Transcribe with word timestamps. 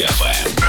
DFM. 0.00 0.59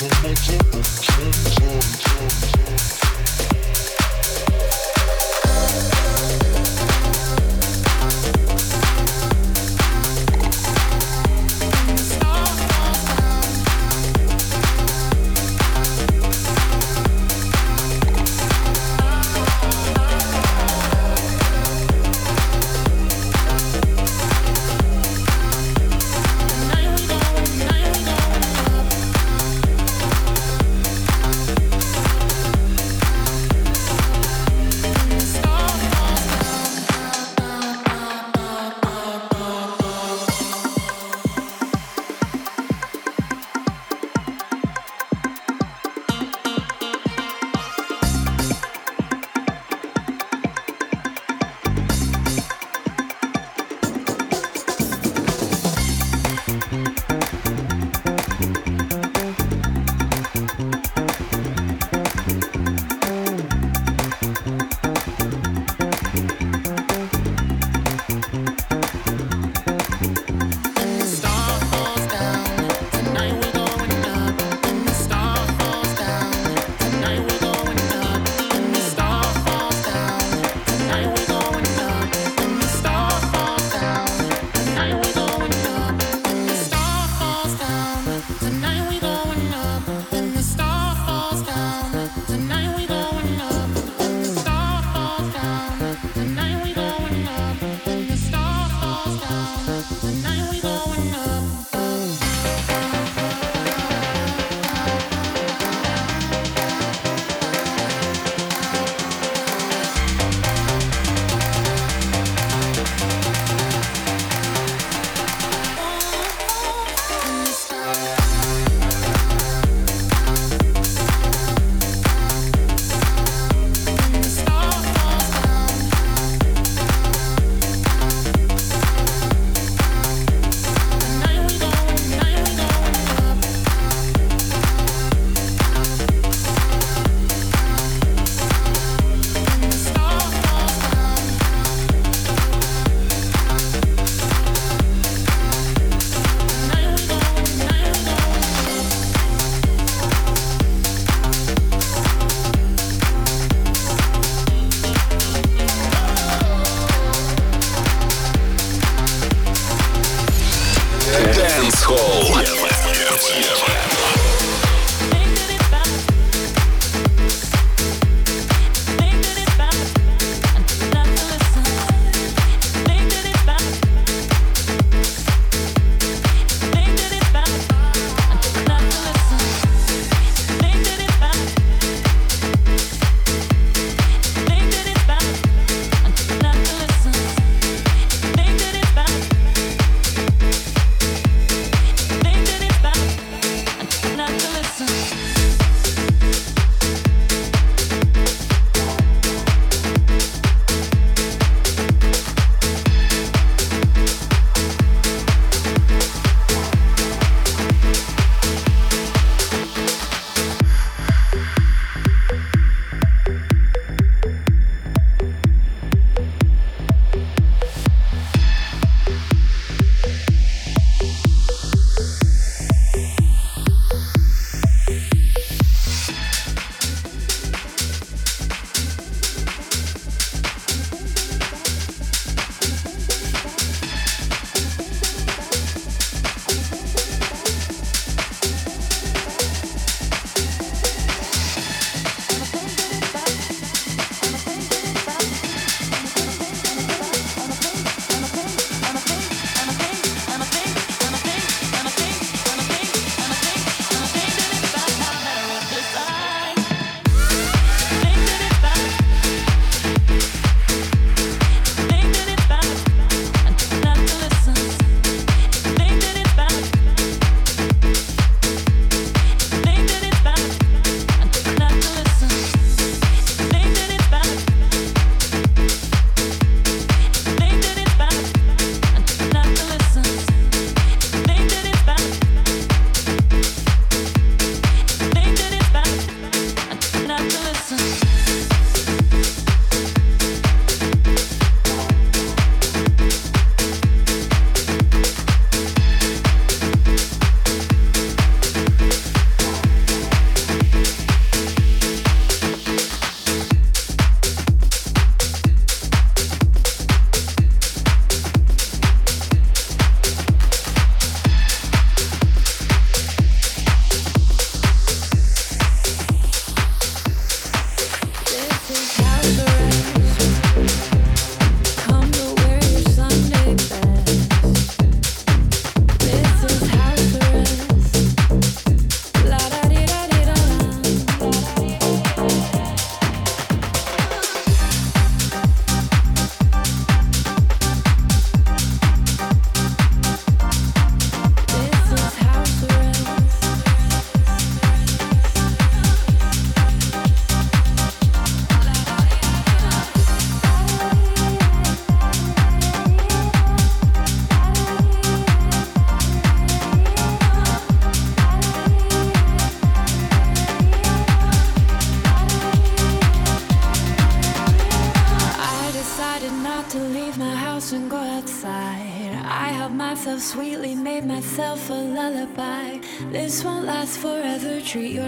so 0.00 0.08
much 0.22 0.59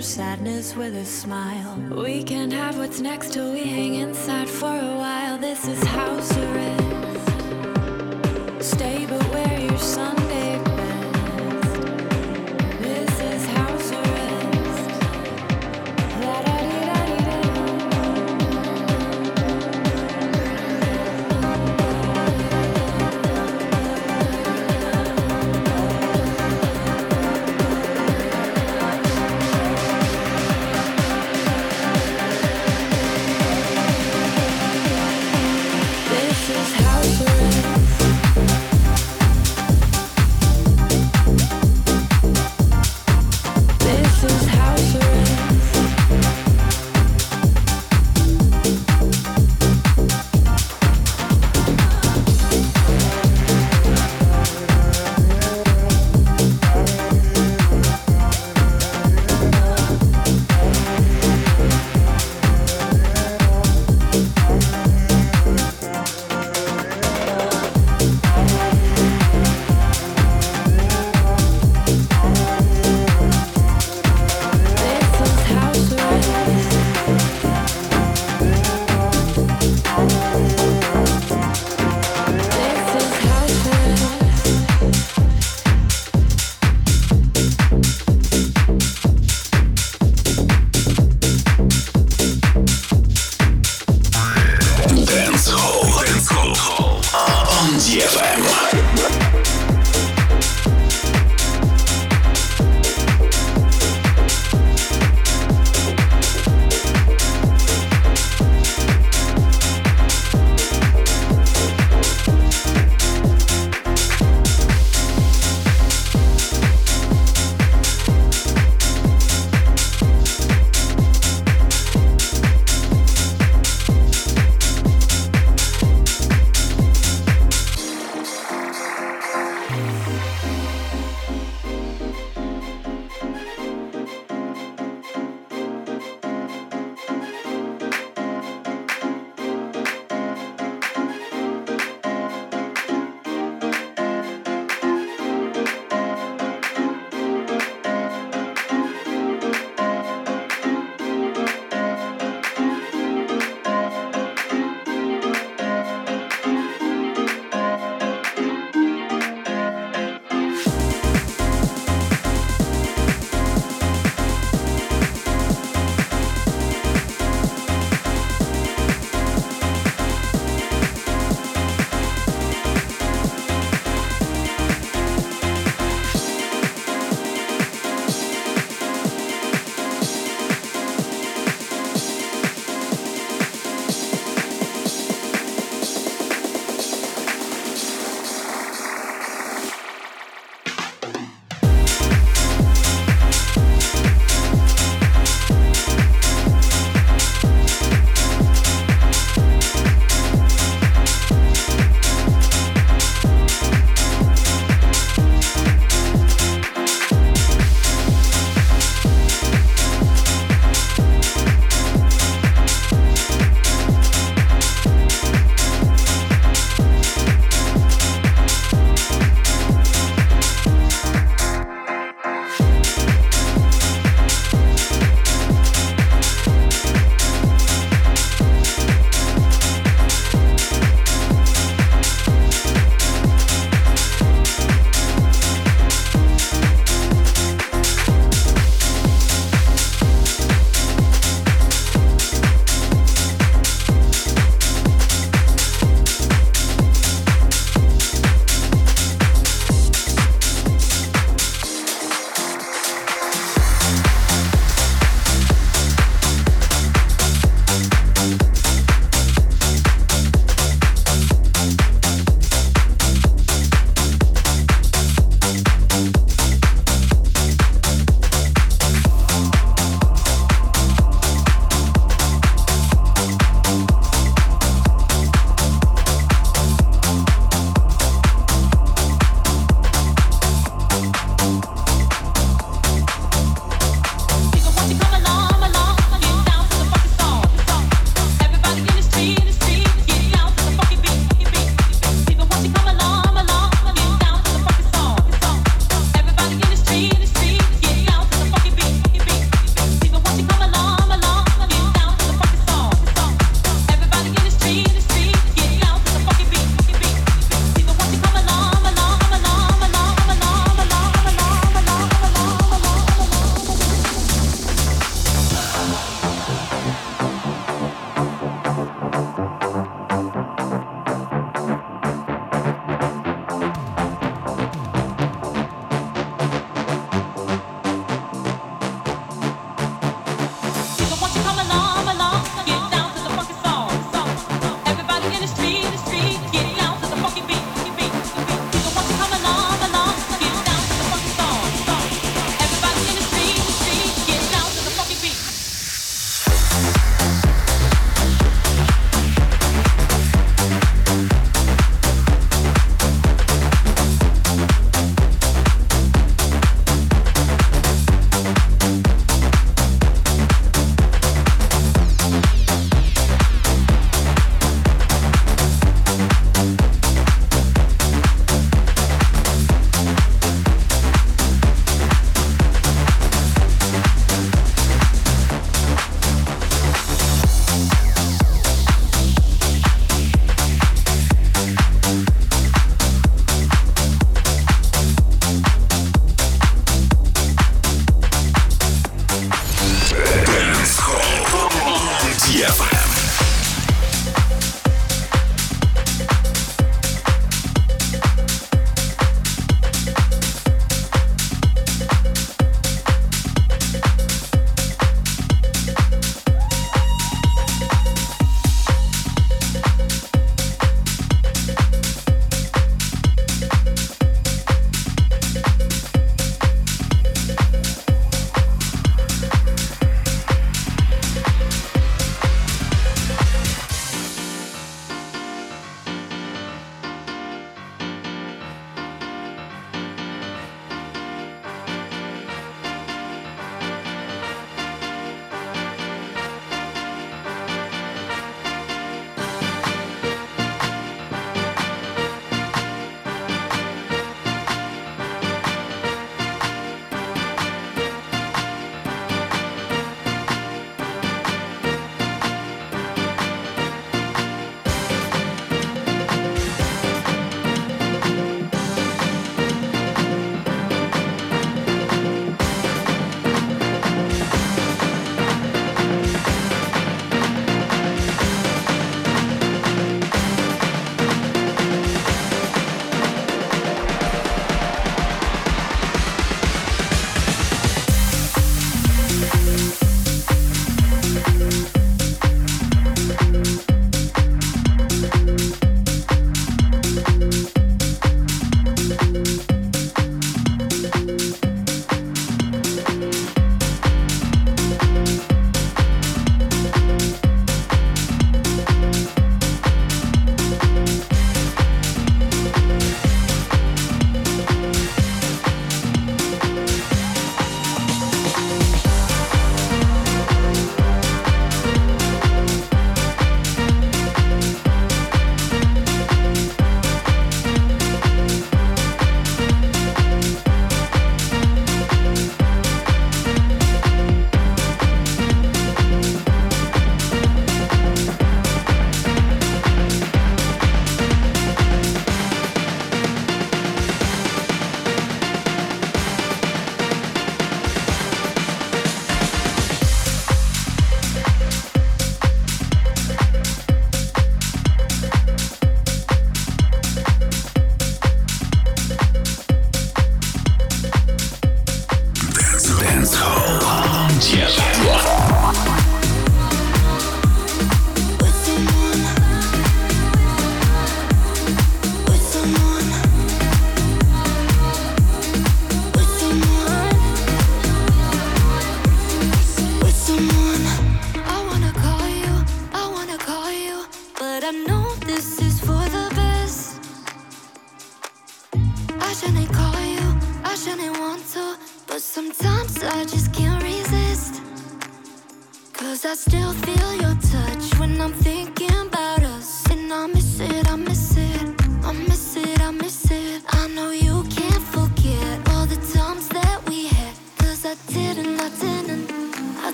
sadness 0.00 0.74
with 0.74 0.94
a 0.96 1.04
smile. 1.04 1.76
We 1.90 2.22
can 2.22 2.50
have 2.50 2.78
what's 2.78 3.00
next 3.00 3.32
till 3.32 3.52
we 3.52 3.64
hang 3.64 3.94
inside 3.96 4.48
for 4.48 4.74
a 4.74 4.96
while. 4.96 5.38
This 5.38 5.66
is 5.68 5.82
house 5.84 6.36
arrest. 6.36 6.69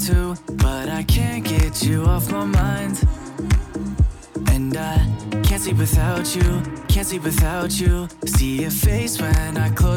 to, 0.00 0.36
but 0.56 0.88
I 0.88 1.02
can't 1.02 1.44
get 1.44 1.82
you 1.82 2.04
off 2.04 2.30
my 2.30 2.44
mind. 2.44 3.02
And 4.50 4.76
I 4.76 4.96
can't 5.42 5.60
sleep 5.60 5.78
without 5.78 6.34
you, 6.36 6.62
can't 6.88 7.06
sleep 7.06 7.24
without 7.24 7.80
you. 7.80 8.08
See 8.26 8.62
your 8.62 8.70
face 8.70 9.20
when 9.20 9.56
I 9.56 9.70
close. 9.70 9.87